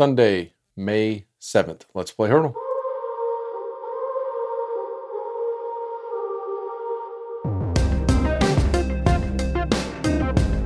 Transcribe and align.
Sunday, 0.00 0.54
May 0.78 1.26
7th. 1.42 1.82
Let's 1.92 2.10
play 2.10 2.30
Heardle. 2.30 2.54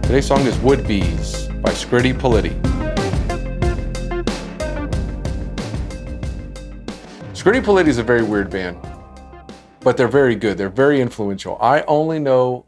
Today's 0.02 0.24
song 0.24 0.46
is 0.46 0.56
Wood 0.58 0.86
Beez 0.86 1.48
by 1.64 1.72
Scritti 1.72 2.14
Politti. 2.14 2.54
Scritti 7.32 7.60
Politti 7.60 7.88
is 7.88 7.98
a 7.98 8.04
very 8.04 8.22
weird 8.22 8.50
band, 8.50 8.78
but 9.80 9.96
they're 9.96 10.06
very 10.06 10.36
good. 10.36 10.56
They're 10.56 10.68
very 10.68 11.00
influential. 11.00 11.58
I 11.60 11.82
only 11.88 12.20
know 12.20 12.66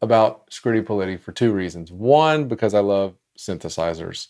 about 0.00 0.48
Scritti 0.48 0.82
Politti 0.82 1.20
for 1.20 1.32
two 1.32 1.52
reasons. 1.52 1.92
One, 1.92 2.48
because 2.48 2.72
I 2.72 2.80
love 2.80 3.14
synthesizers. 3.36 4.28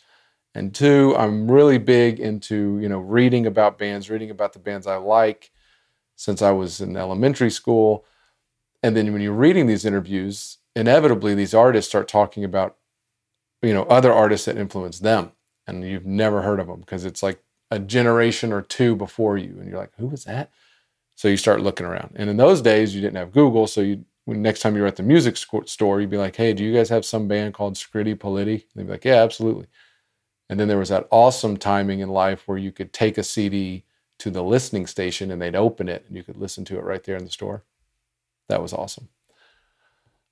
And 0.58 0.74
two, 0.74 1.14
I'm 1.16 1.50
really 1.50 1.78
big 1.78 2.18
into, 2.18 2.78
you 2.80 2.88
know, 2.88 2.98
reading 2.98 3.46
about 3.46 3.78
bands, 3.78 4.10
reading 4.10 4.30
about 4.30 4.52
the 4.52 4.58
bands 4.58 4.86
I 4.86 4.96
like 4.96 5.52
since 6.16 6.42
I 6.42 6.50
was 6.50 6.80
in 6.80 6.96
elementary 6.96 7.50
school. 7.50 8.04
And 8.82 8.96
then 8.96 9.12
when 9.12 9.22
you're 9.22 9.32
reading 9.32 9.66
these 9.68 9.84
interviews, 9.84 10.58
inevitably 10.74 11.34
these 11.34 11.54
artists 11.54 11.88
start 11.88 12.08
talking 12.08 12.42
about, 12.42 12.76
you 13.62 13.72
know, 13.72 13.84
other 13.84 14.12
artists 14.12 14.46
that 14.46 14.58
influence 14.58 14.98
them. 14.98 15.30
And 15.68 15.84
you've 15.84 16.06
never 16.06 16.42
heard 16.42 16.58
of 16.58 16.66
them 16.66 16.80
because 16.80 17.04
it's 17.04 17.22
like 17.22 17.40
a 17.70 17.78
generation 17.78 18.52
or 18.52 18.62
two 18.62 18.96
before 18.96 19.38
you. 19.38 19.56
And 19.60 19.68
you're 19.68 19.78
like, 19.78 19.92
who 19.96 20.08
was 20.08 20.24
that? 20.24 20.50
So 21.14 21.28
you 21.28 21.36
start 21.36 21.60
looking 21.60 21.86
around. 21.86 22.14
And 22.16 22.28
in 22.28 22.36
those 22.36 22.62
days, 22.62 22.94
you 22.96 23.00
didn't 23.00 23.16
have 23.16 23.32
Google. 23.32 23.68
So 23.68 23.80
you 23.80 24.04
when 24.24 24.42
next 24.42 24.60
time 24.60 24.76
you're 24.76 24.86
at 24.86 24.96
the 24.96 25.02
music 25.02 25.38
store, 25.38 26.00
you'd 26.02 26.10
be 26.10 26.18
like, 26.18 26.36
"Hey, 26.36 26.52
do 26.52 26.62
you 26.62 26.74
guys 26.74 26.90
have 26.90 27.06
some 27.06 27.28
band 27.28 27.54
called 27.54 27.76
Scritti 27.76 28.14
Politti?" 28.14 28.60
And 28.60 28.64
they'd 28.74 28.84
be 28.84 28.90
like, 28.92 29.06
"Yeah, 29.06 29.22
absolutely." 29.22 29.68
And 30.48 30.58
then 30.58 30.68
there 30.68 30.78
was 30.78 30.88
that 30.88 31.08
awesome 31.10 31.56
timing 31.56 32.00
in 32.00 32.08
life 32.08 32.46
where 32.46 32.58
you 32.58 32.72
could 32.72 32.92
take 32.92 33.18
a 33.18 33.22
CD 33.22 33.84
to 34.18 34.30
the 34.30 34.42
listening 34.42 34.86
station 34.86 35.30
and 35.30 35.40
they'd 35.40 35.54
open 35.54 35.88
it 35.88 36.04
and 36.08 36.16
you 36.16 36.22
could 36.22 36.36
listen 36.36 36.64
to 36.66 36.78
it 36.78 36.84
right 36.84 37.02
there 37.04 37.16
in 37.16 37.24
the 37.24 37.30
store. 37.30 37.64
That 38.48 38.62
was 38.62 38.72
awesome. 38.72 39.08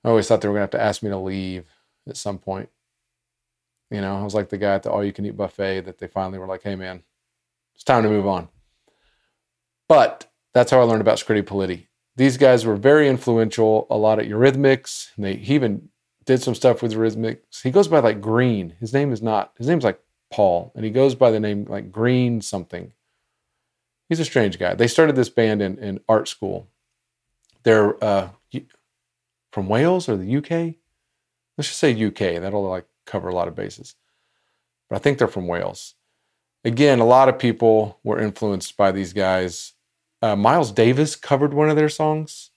I 0.02 0.08
always 0.08 0.26
thought 0.26 0.41
they 0.41 0.48
were 0.48 0.54
going 0.54 0.68
to 0.68 0.76
have 0.76 0.80
to 0.80 0.82
ask 0.82 1.02
me 1.02 1.10
to 1.10 1.18
leave 1.18 1.66
at 2.08 2.16
some 2.16 2.38
point. 2.38 2.68
You 3.91 4.00
know, 4.00 4.16
I 4.16 4.24
was 4.24 4.34
like 4.34 4.48
the 4.48 4.58
guy 4.58 4.74
at 4.74 4.82
the 4.82 4.91
all 4.91 5.04
you 5.04 5.12
can 5.12 5.26
eat 5.26 5.36
buffet 5.36 5.82
that 5.82 5.98
they 5.98 6.06
finally 6.06 6.38
were 6.38 6.46
like, 6.46 6.62
hey, 6.62 6.74
man, 6.74 7.02
it's 7.74 7.84
time 7.84 8.02
to 8.02 8.08
move 8.08 8.26
on. 8.26 8.48
But 9.88 10.30
that's 10.54 10.70
how 10.70 10.80
I 10.80 10.84
learned 10.84 11.02
about 11.02 11.19
Scritti 11.19 11.42
Politti 11.42 11.86
these 12.16 12.38
guys 12.38 12.64
were 12.64 12.76
very 12.76 13.08
influential 13.08 13.86
a 13.91 13.96
lot 13.96 14.19
at 14.19 14.26
Eurythmics. 14.26 15.14
And 15.16 15.24
they, 15.24 15.36
he 15.36 15.54
even 15.54 15.91
did 16.24 16.42
some 16.42 16.54
stuff 16.54 16.82
with 16.82 16.92
Eurythmics. 16.92 17.62
He 17.62 17.70
goes 17.70 17.88
by 17.88 18.00
like 18.00 18.20
Green. 18.20 18.74
His 18.80 18.92
name 18.92 19.12
is 19.12 19.22
not, 19.22 19.52
his 19.58 19.69
name's 19.69 19.84
like 19.84 20.00
Paul, 20.30 20.72
and 20.74 20.84
he 20.84 20.91
goes 20.91 21.14
by 21.14 21.30
the 21.30 21.41
name 21.41 21.66
like 21.69 21.92
Green 21.92 22.41
something. 22.41 22.92
He's 24.08 24.20
a 24.20 24.24
strange 24.24 24.58
guy. 24.58 24.74
They 24.74 24.86
started 24.86 25.16
this 25.16 25.28
band 25.28 25.62
in, 25.62 25.78
in 25.78 26.00
art 26.08 26.28
school. 26.28 26.69
They're 27.64 28.02
uh, 28.02 28.30
from 29.52 29.69
Wales 29.69 30.08
or 30.08 30.16
the 30.16 30.36
UK. 30.36 30.77
Let's 31.56 31.69
just 31.69 31.78
say 31.78 31.92
UK. 31.92 32.41
That'll 32.41 32.69
like 32.69 32.86
cover 33.04 33.28
a 33.28 33.34
lot 33.34 33.48
of 33.48 33.54
bases. 33.54 33.97
But 34.88 34.97
I 34.97 34.98
think 35.00 35.19
they're 35.19 35.27
from 35.27 35.48
Wales. 35.48 35.94
Again, 36.64 37.00
a 37.00 37.06
lot 37.06 37.28
of 37.28 37.38
people 37.38 37.98
were 38.04 38.20
influenced 38.20 38.77
by 38.77 38.92
these 38.92 39.12
guys 39.12 39.74
uh, 40.22 40.36
Miles 40.36 40.72
Davis 40.72 41.14
covered 41.16 41.54
one 41.54 41.69
of 41.69 41.77
their 41.77 41.88
songs 41.88 42.50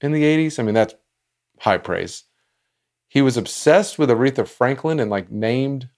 in 0.00 0.12
the 0.12 0.22
80s. 0.22 0.58
I 0.58 0.62
mean, 0.62 0.74
that's 0.74 0.94
high 1.60 1.78
praise. 1.78 2.24
He 3.08 3.22
was 3.22 3.36
obsessed 3.36 3.98
with 3.98 4.10
Aretha 4.10 4.46
Franklin 4.46 4.98
and 4.98 5.10
like 5.10 5.30
named 5.30 5.88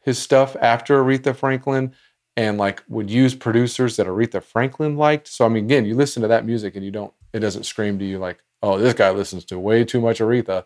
his 0.00 0.18
stuff 0.18 0.56
after 0.60 1.02
Aretha 1.02 1.34
Franklin 1.34 1.94
and 2.36 2.58
like 2.58 2.82
would 2.88 3.10
use 3.10 3.34
producers 3.34 3.96
that 3.96 4.06
Aretha 4.06 4.42
Franklin 4.42 4.96
liked. 4.96 5.28
So 5.28 5.44
I 5.44 5.48
mean, 5.48 5.64
again, 5.64 5.84
you 5.84 5.94
listen 5.94 6.22
to 6.22 6.28
that 6.28 6.46
music 6.46 6.74
and 6.74 6.84
you 6.84 6.90
don't, 6.90 7.12
it 7.32 7.40
doesn't 7.40 7.64
scream 7.64 7.98
to 7.98 8.04
you 8.04 8.18
like, 8.18 8.42
oh, 8.62 8.78
this 8.78 8.94
guy 8.94 9.10
listens 9.10 9.44
to 9.46 9.58
way 9.58 9.84
too 9.84 10.00
much 10.00 10.20
Aretha. 10.20 10.64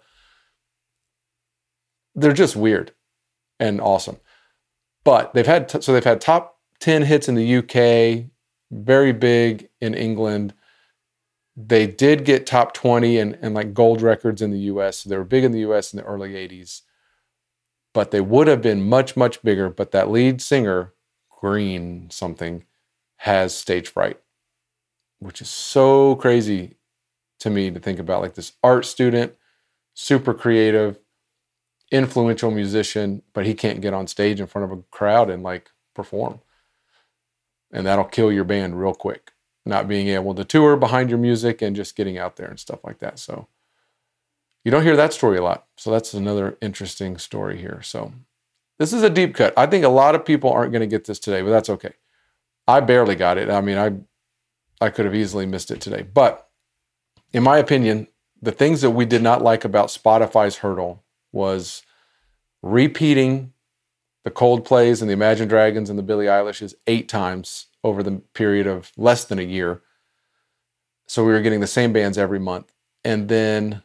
They're 2.15 2.33
just 2.33 2.57
weird 2.57 2.93
and 3.59 3.81
awesome. 3.81 4.19
But 5.05 5.35
they've 5.35 5.47
had, 5.47 5.69
t- 5.69 5.81
so 5.81 5.93
they've 5.93 6.05
had 6.05 6.21
top 6.21 6.59
10 6.81 7.03
hits 7.03 7.29
in 7.29 7.35
the 7.35 7.57
UK, 7.57 8.31
very 8.71 9.13
big 9.13 9.69
in 9.81 9.95
England. 9.95 10.55
They 11.57 11.87
did 11.87 12.25
get 12.25 12.47
top 12.47 12.73
20 12.75 13.19
and, 13.19 13.39
and 13.41 13.55
like 13.55 13.75
gold 13.75 14.01
records 14.01 14.43
in 14.43 14.51
the 14.51 14.59
US. 14.61 14.99
So 14.99 15.11
they 15.11 15.17
were 15.17 15.25
big 15.25 15.45
in 15.45 15.53
the 15.53 15.61
US 15.71 15.93
in 15.93 15.99
the 15.99 16.05
early 16.05 16.35
80s. 16.35 16.83
But 17.95 18.11
they 18.11 18.21
would 18.21 18.49
have 18.49 18.61
been 18.61 18.87
much, 18.87 19.17
much 19.17 19.43
bigger. 19.43 19.71
But 19.71 19.93
that 19.93 20.11
lead 20.11 20.43
singer, 20.43 20.93
Green 21.31 22.11
something, 22.11 22.65
has 23.19 23.57
stage 23.57 23.89
fright, 23.89 24.21
which 25.21 25.41
is 25.41 25.49
so 25.49 26.17
crazy 26.17 26.77
to 27.41 27.51
me 27.51 27.71
to 27.71 27.81
think 27.81 27.99
about. 27.99 28.21
Like 28.21 28.35
this 28.35 28.53
art 28.63 28.85
student, 28.85 29.35
super 29.95 30.35
creative, 30.35 30.99
influential 31.91 32.51
musician, 32.51 33.23
but 33.33 33.47
he 33.47 33.55
can't 33.55 33.81
get 33.81 33.95
on 33.95 34.07
stage 34.09 34.41
in 34.41 34.47
front 34.47 34.71
of 34.71 34.79
a 34.79 34.83
crowd 34.91 35.31
and 35.31 35.43
like 35.43 35.71
perform 35.95 36.41
and 37.75 37.85
that'll 37.87 38.05
kill 38.05 38.33
your 38.33 38.45
band 38.45 38.81
real 38.81 38.95
quick. 38.95 39.33
Not 39.67 39.89
being 39.89 40.09
able 40.09 40.35
to 40.35 40.45
tour 40.45 40.77
behind 40.77 41.11
your 41.11 41.19
music 41.19 41.61
and 41.61 41.75
just 41.75 41.97
getting 41.97 42.17
out 42.17 42.37
there 42.37 42.47
and 42.49 42.61
stuff 42.61 42.85
like 42.85 43.01
that. 43.01 43.19
So 43.19 43.49
you 44.65 44.71
don't 44.71 44.83
hear 44.83 44.97
that 44.97 45.13
story 45.13 45.39
a 45.39 45.43
lot. 45.43 45.67
So 45.77 45.91
that's 45.91 46.15
another 46.15 46.57
interesting 46.61 47.19
story 47.19 47.59
here. 47.59 47.81
So 47.83 48.13
this 48.79 48.93
is 48.93 49.03
a 49.03 49.11
deep 49.11 49.35
cut. 49.35 49.53
I 49.57 49.67
think 49.67 49.85
a 49.85 49.89
lot 49.89 50.15
of 50.15 50.25
people 50.25 50.51
aren't 50.51 50.73
going 50.73 50.81
to 50.81 50.87
get 50.87 51.05
this 51.05 51.19
today, 51.19 51.43
but 51.43 51.51
that's 51.51 51.69
okay. 51.69 51.93
I 52.67 52.81
barely 52.81 53.15
got 53.15 53.39
it. 53.39 53.51
I 53.51 53.61
mean, 53.61 53.79
I 53.79 53.93
I 54.81 54.91
could 54.91 55.05
have 55.05 55.15
easily 55.15 55.47
missed 55.47 55.71
it 55.71 55.81
today. 55.81 56.03
But 56.03 56.49
in 57.33 57.43
my 57.43 57.59
opinion, 57.59 58.09
the 58.43 58.53
things 58.53 58.81
that 58.81 58.91
we 58.91 59.05
did 59.05 59.23
not 59.23 59.43
like 59.43 59.65
about 59.65 59.89
Spotify's 59.89 60.59
Heardle 60.59 61.03
was 61.33 61.83
repeating 62.63 63.53
the 64.25 64.31
Coldplays 64.31 65.01
and 65.01 65.09
the 65.09 65.15
Imagine 65.15 65.49
Dragons 65.49 65.91
and 65.91 65.99
the 65.99 66.03
Billie 66.03 66.27
Eilishes 66.27 66.75
eight 66.87 67.09
times 67.09 67.67
over 67.83 68.03
the 68.03 68.23
period 68.33 68.67
of 68.67 68.93
less 68.97 69.25
than 69.25 69.39
a 69.39 69.43
year. 69.43 69.83
So 71.07 71.25
we 71.25 71.33
were 71.33 71.43
getting 71.43 71.61
the 71.61 71.67
same 71.67 71.93
bands 71.93 72.17
every 72.17 72.41
month. 72.41 72.73
And 73.05 73.29
then 73.29 73.83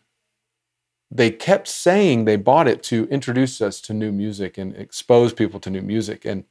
they 1.11 1.31
kept 1.31 1.67
saying 1.67 2.25
they 2.25 2.35
bought 2.35 2.67
it 2.67 2.83
to 2.83 3.07
introduce 3.09 3.61
us 3.61 3.81
to 3.81 3.93
new 3.93 4.11
music 4.11 4.57
and 4.57 4.75
expose 4.75 5.33
people 5.33 5.59
to 5.61 5.69
new 5.69 5.81
music. 5.81 6.25
And 6.25 6.43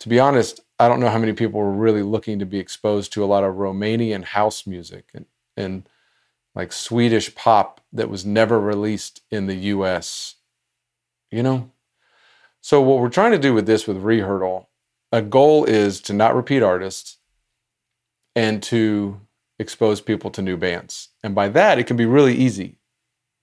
to 0.00 0.08
be 0.08 0.18
honest, 0.18 0.60
I 0.78 0.88
don't 0.88 1.00
know 1.00 1.10
how 1.10 1.18
many 1.18 1.32
people 1.32 1.60
were 1.60 1.72
really 1.72 2.02
looking 2.02 2.38
to 2.40 2.46
be 2.46 2.58
exposed 2.58 3.12
to 3.12 3.24
a 3.24 3.26
lot 3.26 3.44
of 3.44 3.54
Romanian 3.54 4.24
house 4.24 4.66
music 4.66 5.10
and, 5.14 5.26
and 5.56 5.88
like 6.54 6.72
Swedish 6.72 7.34
pop 7.34 7.80
that 7.92 8.10
was 8.10 8.26
never 8.26 8.58
released 8.58 9.22
in 9.30 9.46
the 9.46 9.54
US. 9.54 10.36
You 11.30 11.42
know, 11.42 11.70
so 12.60 12.80
what 12.80 13.00
we're 13.00 13.08
trying 13.08 13.32
to 13.32 13.38
do 13.38 13.54
with 13.54 13.66
this 13.66 13.86
with 13.86 14.02
reHeardle, 14.02 14.66
a 15.10 15.22
goal 15.22 15.64
is 15.64 16.00
to 16.02 16.12
not 16.12 16.34
repeat 16.34 16.62
artists 16.62 17.18
and 18.36 18.62
to 18.64 19.20
expose 19.58 20.00
people 20.00 20.30
to 20.30 20.42
new 20.42 20.56
bands. 20.56 21.08
And 21.22 21.34
by 21.34 21.48
that, 21.48 21.78
it 21.78 21.86
can 21.86 21.96
be 21.96 22.06
really 22.06 22.34
easy. 22.34 22.78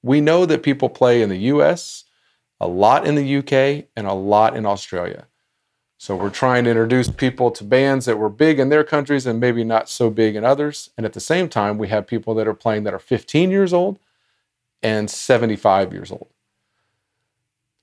We 0.01 0.21
know 0.21 0.45
that 0.45 0.63
people 0.63 0.89
play 0.89 1.21
in 1.21 1.29
the 1.29 1.37
US, 1.37 2.05
a 2.59 2.67
lot 2.67 3.05
in 3.05 3.15
the 3.15 3.37
UK, 3.37 3.87
and 3.95 4.07
a 4.07 4.13
lot 4.13 4.55
in 4.55 4.65
Australia. 4.65 5.27
So 5.97 6.15
we're 6.15 6.29
trying 6.29 6.63
to 6.63 6.69
introduce 6.69 7.09
people 7.09 7.51
to 7.51 7.63
bands 7.65 8.05
that 8.05 8.17
were 8.17 8.29
big 8.29 8.57
in 8.57 8.69
their 8.69 8.85
countries 8.85 9.25
and 9.25 9.37
maybe 9.37 9.65
not 9.65 9.89
so 9.89 10.09
big 10.09 10.37
in 10.37 10.45
others. 10.45 10.91
And 10.95 11.05
at 11.05 11.11
the 11.11 11.19
same 11.19 11.49
time, 11.49 11.77
we 11.77 11.89
have 11.89 12.07
people 12.07 12.33
that 12.35 12.47
are 12.47 12.53
playing 12.53 12.83
that 12.85 12.93
are 12.93 12.99
15 12.99 13.51
years 13.51 13.73
old 13.73 13.99
and 14.81 15.11
75 15.11 15.91
years 15.91 16.09
old. 16.09 16.29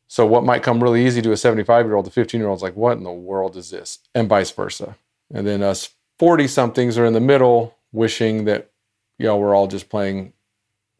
So 0.08 0.24
what 0.24 0.44
might 0.44 0.62
come 0.62 0.82
really 0.82 1.04
easy 1.04 1.20
to 1.20 1.32
a 1.32 1.36
75 1.36 1.84
year 1.84 1.94
old, 1.94 2.06
the 2.06 2.10
15 2.10 2.40
year 2.40 2.48
old's 2.48 2.62
like, 2.62 2.76
what 2.76 2.96
in 2.96 3.04
the 3.04 3.12
world 3.12 3.54
is 3.54 3.68
this? 3.68 3.98
And 4.14 4.30
vice 4.30 4.50
versa. 4.50 4.96
And 5.30 5.46
then 5.46 5.62
us 5.62 5.90
40 6.18 6.48
somethings 6.48 6.96
are 6.96 7.04
in 7.04 7.12
the 7.12 7.20
middle, 7.20 7.76
wishing 7.92 8.46
that, 8.46 8.70
you 9.18 9.26
know, 9.26 9.36
we're 9.36 9.54
all 9.54 9.66
just 9.66 9.90
playing 9.90 10.32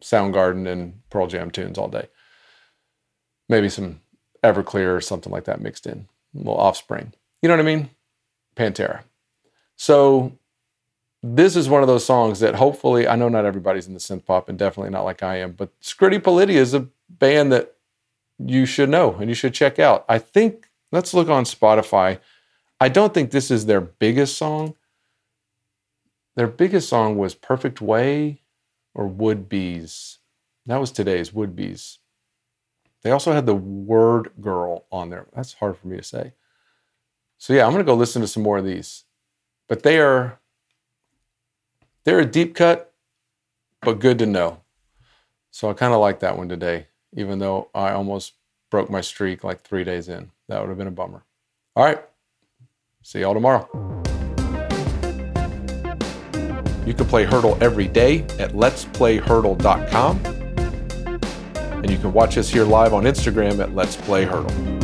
Soundgarden 0.02 0.66
and 0.66 1.00
Pearl 1.10 1.26
Jam 1.26 1.50
tunes 1.50 1.78
all 1.78 1.88
day. 1.88 2.08
Maybe 3.48 3.68
some 3.68 4.00
Everclear 4.42 4.96
or 4.96 5.00
something 5.00 5.32
like 5.32 5.44
that 5.44 5.60
mixed 5.60 5.86
in, 5.86 6.06
a 6.34 6.38
little 6.38 6.56
offspring. 6.56 7.12
You 7.42 7.48
know 7.48 7.54
what 7.54 7.66
I 7.66 7.74
mean? 7.74 7.90
Pantera. 8.56 9.02
So 9.76 10.32
this 11.22 11.56
is 11.56 11.68
one 11.68 11.82
of 11.82 11.88
those 11.88 12.04
songs 12.04 12.40
that 12.40 12.54
hopefully, 12.54 13.08
I 13.08 13.16
know 13.16 13.28
not 13.28 13.44
everybody's 13.44 13.86
in 13.86 13.94
the 13.94 14.00
synth 14.00 14.24
pop 14.24 14.48
and 14.48 14.58
definitely 14.58 14.90
not 14.90 15.04
like 15.04 15.22
I 15.22 15.36
am, 15.36 15.52
but 15.52 15.78
Scritti 15.80 16.20
Politti 16.20 16.50
is 16.50 16.74
a 16.74 16.86
band 17.08 17.52
that 17.52 17.74
you 18.38 18.66
should 18.66 18.88
know 18.88 19.14
and 19.14 19.28
you 19.28 19.34
should 19.34 19.54
check 19.54 19.78
out. 19.78 20.04
I 20.08 20.18
think, 20.18 20.68
let's 20.92 21.14
look 21.14 21.28
on 21.28 21.44
Spotify. 21.44 22.20
I 22.80 22.88
don't 22.88 23.14
think 23.14 23.30
this 23.30 23.50
is 23.50 23.66
their 23.66 23.80
biggest 23.80 24.36
song. 24.36 24.74
Their 26.34 26.46
biggest 26.46 26.88
song 26.88 27.16
was 27.16 27.34
Perfect 27.34 27.80
Way 27.80 28.42
or 28.96 29.06
Wood 29.06 29.48
Beez. 29.48 30.18
That 30.64 30.80
was 30.80 30.90
today's 30.90 31.32
Wood 31.32 31.54
Beez. 31.54 31.98
They 33.02 33.10
also 33.10 33.32
had 33.32 33.46
the 33.46 33.54
Word 33.54 34.32
Girl 34.40 34.86
on 34.90 35.10
there. 35.10 35.26
That's 35.34 35.52
hard 35.52 35.76
for 35.76 35.86
me 35.86 35.98
to 35.98 36.02
say. 36.02 36.32
So 37.38 37.52
yeah, 37.52 37.66
I'm 37.66 37.72
gonna 37.72 37.84
go 37.84 37.94
listen 37.94 38.22
to 38.22 38.28
some 38.28 38.42
more 38.42 38.58
of 38.58 38.64
these. 38.64 39.04
But 39.68 39.82
they 39.82 40.00
are 40.00 40.40
they're 42.04 42.20
a 42.20 42.24
deep 42.24 42.54
cut, 42.54 42.92
but 43.82 44.00
good 44.00 44.18
to 44.18 44.26
know. 44.26 44.62
So 45.50 45.68
I 45.70 45.74
kind 45.74 45.92
of 45.92 46.00
like 46.00 46.20
that 46.20 46.38
one 46.38 46.48
today, 46.48 46.86
even 47.14 47.38
though 47.38 47.68
I 47.74 47.90
almost 47.92 48.32
broke 48.70 48.90
my 48.90 49.02
streak 49.02 49.44
like 49.44 49.60
three 49.60 49.84
days 49.84 50.08
in. 50.08 50.30
That 50.48 50.60
would 50.60 50.70
have 50.70 50.78
been 50.78 50.86
a 50.86 50.92
bummer. 50.92 51.22
All 51.74 51.84
right. 51.84 52.02
See 53.02 53.20
y'all 53.20 53.34
tomorrow. 53.34 54.04
You 56.86 56.94
can 56.94 57.06
play 57.06 57.26
Heardle 57.26 57.60
every 57.60 57.88
day 57.88 58.20
at 58.38 58.52
letsplayheardle.com. 58.52 60.20
And 61.82 61.90
you 61.90 61.98
can 61.98 62.12
watch 62.12 62.38
us 62.38 62.48
here 62.48 62.64
live 62.64 62.94
on 62.94 63.04
Instagram 63.04 63.58
at 63.58 63.74
Let's 63.74 63.96
Play 63.96 64.24
Heardle. 64.24 64.75